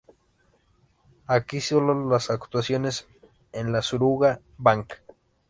[1.27, 3.07] Aquí solo las actuaciones
[3.51, 4.93] en la Suruga Bank.